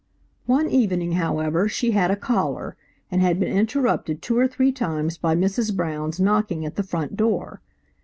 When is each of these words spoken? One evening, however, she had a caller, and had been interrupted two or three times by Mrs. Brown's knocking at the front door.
One 0.47 0.67
evening, 0.67 1.11
however, 1.11 1.69
she 1.69 1.91
had 1.91 2.09
a 2.09 2.15
caller, 2.15 2.75
and 3.11 3.21
had 3.21 3.39
been 3.39 3.55
interrupted 3.55 4.19
two 4.23 4.35
or 4.35 4.47
three 4.47 4.71
times 4.71 5.15
by 5.19 5.35
Mrs. 5.35 5.75
Brown's 5.75 6.19
knocking 6.19 6.65
at 6.65 6.75
the 6.75 6.81
front 6.81 7.15
door. 7.15 7.61